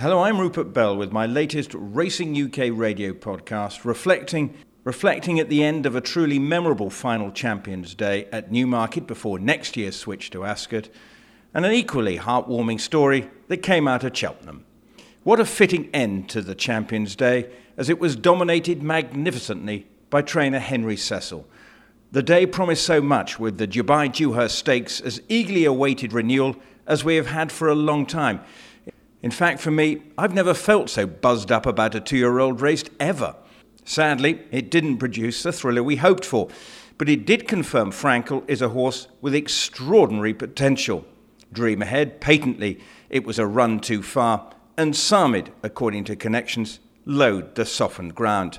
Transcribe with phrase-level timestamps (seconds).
[0.00, 4.54] Hello, I'm Rupert Bell with my latest Racing UK radio podcast, reflecting
[4.84, 9.76] reflecting at the end of a truly memorable final Champions Day at Newmarket before next
[9.76, 10.88] year's switch to Ascot,
[11.52, 14.64] and an equally heartwarming story that came out of Cheltenham.
[15.24, 20.60] What a fitting end to the Champions Day, as it was dominated magnificently by trainer
[20.60, 21.44] Henry Cecil.
[22.12, 26.54] The day promised so much with the Dubai Dewhurst Stakes as eagerly awaited renewal
[26.86, 28.40] as we have had for a long time.
[29.22, 32.60] In fact, for me, I've never felt so buzzed up about a two year old
[32.60, 33.34] race ever.
[33.84, 36.48] Sadly, it didn't produce the thriller we hoped for,
[36.98, 41.04] but it did confirm Frankel is a horse with extraordinary potential.
[41.52, 42.78] Dream ahead, patently,
[43.08, 48.58] it was a run too far, and Saamidd, according to connections, load the softened ground.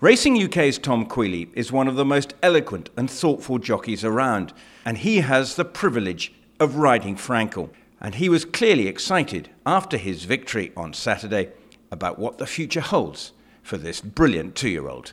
[0.00, 4.52] Racing UK's Tom Queally is one of the most eloquent and thoughtful jockeys around,
[4.84, 7.70] and he has the privilege of riding Frankel.
[8.02, 11.52] And he was clearly excited after his victory on Saturday
[11.92, 15.12] about what the future holds for this brilliant two year old.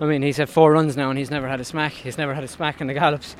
[0.00, 1.92] I mean, he's had four runs now and he's never had a smack.
[1.92, 3.36] He's never had a smack in the gallops.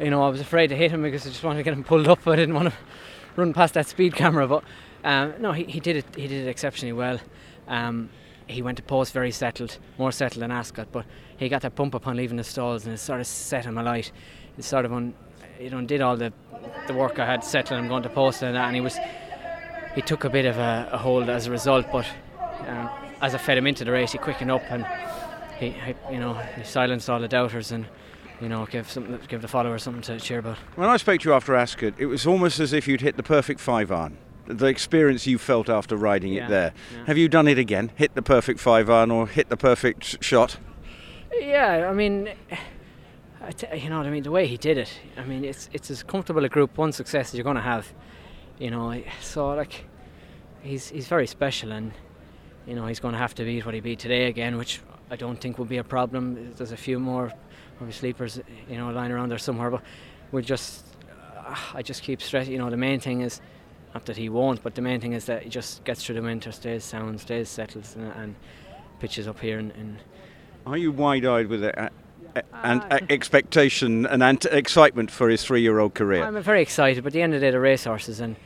[0.00, 1.84] You know, I was afraid to hit him because I just wanted to get him
[1.84, 2.26] pulled up.
[2.26, 2.74] I didn't want to
[3.36, 4.48] run past that speed camera.
[4.48, 4.64] But
[5.04, 6.06] um, no, he, he did it.
[6.16, 7.20] He did it exceptionally well.
[7.68, 8.10] Um,
[8.48, 10.88] he went to post very settled, more settled than Ascot.
[10.90, 11.06] But
[11.36, 14.10] he got that bump upon leaving the stalls and it sort of set him alight.
[14.58, 15.14] It sort of un,
[15.58, 16.32] it undid all the
[16.86, 18.66] the work I had settled him going to post and that.
[18.66, 18.98] And he was
[19.94, 21.86] he took a bit of a, a hold as a result.
[21.92, 22.06] But
[22.66, 22.88] um,
[23.20, 24.86] as I fed him into the race, he quickened up and
[25.58, 27.86] he, he, you know, he silenced all the doubters and
[28.40, 30.58] you know, give something, give the followers something to cheer about.
[30.74, 33.22] When I spoke to you after Ascot, it was almost as if you'd hit the
[33.22, 34.18] perfect five iron.
[34.48, 36.72] The experience you felt after riding Yeah, it there.
[36.92, 37.04] yeah.
[37.04, 37.92] Have you done it again?
[37.94, 40.56] Hit the perfect five iron or hit the perfect shot?
[41.32, 42.30] Yeah, I mean,
[43.74, 44.22] you know what I mean.
[44.22, 47.28] The way he did it, I mean, it's it's as comfortable a Group One success
[47.28, 47.92] as you're going to have.
[48.58, 49.84] You know, so like,
[50.62, 51.92] he's he's very special, and
[52.66, 55.16] you know he's going to have to beat what he beat today again, which I
[55.16, 56.52] don't think will be a problem.
[56.56, 57.32] There's a few more
[57.80, 59.82] maybe sleepers, you know, lying around there somewhere, but
[60.30, 60.86] we'll just,
[61.36, 62.52] uh, I just keep stressing.
[62.52, 63.40] You know, the main thing is.
[63.94, 66.22] Not that he won't, but the main thing is that he just gets through the
[66.22, 68.34] winter, stays sound, stays settled, and, and
[69.00, 69.98] pitches up here and, in
[70.64, 71.74] Are you wide eyed with it?
[72.34, 76.22] Uh, and Ah, uh, expectation and ant- excitement for his three year old career?
[76.24, 78.36] I'm very excited, but at the end of the day, the racehorses, and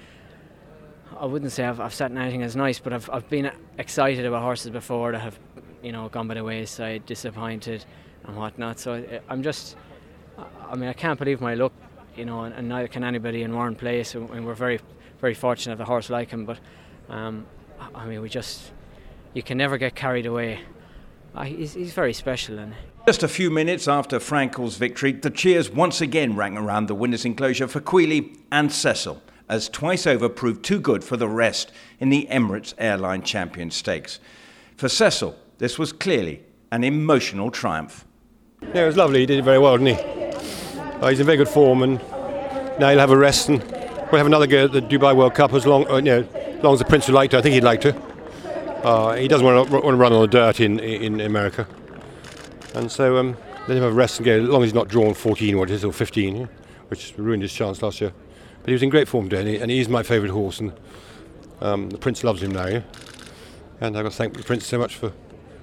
[1.19, 4.27] I wouldn't say I've, I've sat in anything as nice, but I've, I've been excited
[4.27, 5.39] about horses before that have,
[5.83, 7.85] you know, gone by the wayside, disappointed,
[8.25, 8.79] and whatnot.
[8.79, 9.77] So I- I'm just,
[10.71, 11.73] I- mean, I can't believe my luck,
[12.17, 14.81] you know, and, and neither can anybody in Warren Place, and and we're very,
[15.21, 16.45] very fortunate have a horse like him.
[16.45, 16.59] But,
[17.09, 17.47] um,
[17.95, 18.73] I mean, we just,
[19.33, 20.61] you can never get carried away.
[21.37, 22.75] Uh, he's, he's very special, and
[23.07, 27.27] Just a few minutes after Frankel's victory, the cheers once again rang around the winners'
[27.27, 31.71] enclosure for Queally and Cecil, as twice over proved too good for the rest
[32.01, 34.19] in the Emirates Airline Champion Stakes.
[34.77, 36.43] For Cecil, this was clearly
[36.73, 38.07] an emotional triumph.
[38.63, 39.21] Yeah, it was lovely.
[39.21, 40.03] He did it very well, didn't he?
[41.03, 41.99] Uh, he's in very good form, and
[42.81, 45.53] now he'll have a rest, and we'll have another go at the Dubai World Cup
[45.53, 47.37] as long, uh, you know, as long as the Prince would like to.
[47.37, 48.16] I think he'd like to.
[48.87, 51.67] Uh, he doesn't want to, want to run on the dirt in in America,
[52.73, 53.37] and so um,
[53.67, 54.41] let him have a rest and go.
[54.41, 56.47] As long as he's not drawn 14 what it is or 15, yeah,
[56.87, 58.13] which ruined his chance last year.
[58.61, 60.73] But he was in great form today, and, he, and he's my favourite horse, and
[61.61, 62.69] um, the Prince loves him now.
[62.69, 62.83] Yeah?
[63.81, 65.13] And I've got to thank the Prince so much for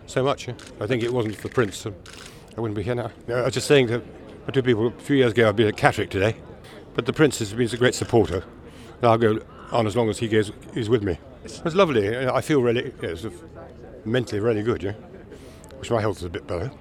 [0.05, 0.49] so much.
[0.49, 0.55] Yeah?
[0.81, 1.85] I think it wasn't for the Prince.
[1.85, 3.11] I wouldn't be here now.
[3.29, 4.03] No, I was just saying to
[4.51, 6.35] to people a few years ago I'd been at Catterick today,
[6.93, 8.43] but the Prince has been a great supporter,
[8.97, 9.39] and I'll go
[9.71, 11.19] on as long as he goes is with me.
[11.43, 12.27] It's lovely.
[12.27, 13.15] I feel really yeah,
[14.05, 14.81] mentally really good.
[14.81, 14.93] Yeah,
[15.79, 16.71] wish my health was a bit better.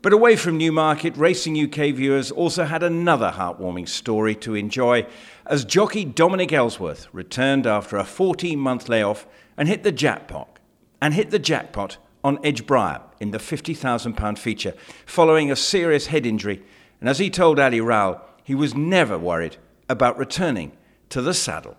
[0.00, 5.06] But away from Newmarket, Racing UK viewers also had another heartwarming story to enjoy
[5.46, 9.26] as jockey Dominic Elsworth returned after a 14 month layoff
[9.56, 10.58] and hit the jackpot.
[11.00, 14.74] And hit the jackpot on Edgbriar in the £50,000 feature
[15.06, 16.62] following a serious head injury.
[17.00, 19.56] And as he told Ali Rowell, he was never worried
[19.88, 20.72] about returning
[21.10, 21.76] to the saddle.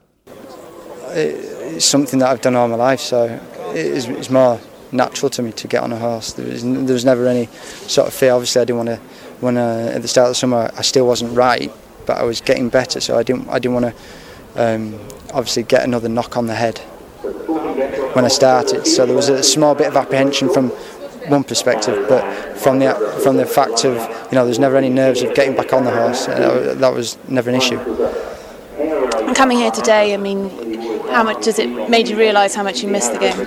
[1.12, 3.40] It's something that I've done all my life, so
[3.74, 4.60] it's, it's more
[4.92, 6.34] natural to me to get on a horse.
[6.34, 7.48] There was, there was never any
[7.88, 8.34] sort of fear.
[8.34, 8.96] Obviously, I didn't want to.
[9.40, 11.72] When at the start of the summer, I still wasn't right,
[12.06, 13.48] but I was getting better, so I didn't.
[13.50, 13.96] I didn't want to
[14.56, 15.00] um,
[15.34, 16.80] obviously get another knock on the head
[18.14, 18.86] when I started.
[18.86, 20.70] So there was a small bit of apprehension from
[21.30, 22.24] one perspective, but
[22.58, 23.96] from the from the fact of
[24.32, 26.28] you know there's never any nerves of getting back on the horse.
[26.28, 27.80] Uh, that was never an issue.
[29.36, 30.50] Coming here today, I mean,
[31.12, 33.38] how much does it made you realise how much you missed the game?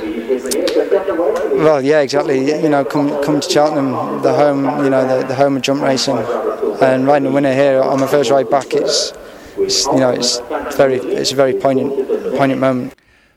[1.62, 2.60] Well, yeah, exactly.
[2.62, 5.82] You know, come come to Cheltenham, the home, you know, the, the home of jump
[5.82, 6.18] racing,
[6.82, 9.12] and riding a winner here on my first ride back, it's,
[9.56, 10.40] it's you know, it's
[10.76, 12.94] very, it's a very poignant, poignant moment.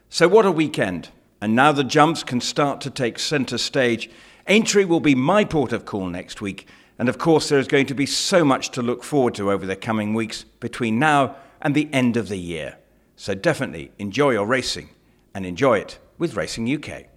[0.09, 1.09] So what a weekend!
[1.39, 4.09] And now the jumps can start to take centre stage.
[4.47, 6.67] Aintree will be my port of call next week,
[6.97, 9.65] and of course, there is going to be so much to look forward to over
[9.65, 12.77] the coming weeks between now and the end of the year.
[13.15, 14.89] So definitely enjoy your racing
[15.33, 17.14] and enjoy it with Racing UK.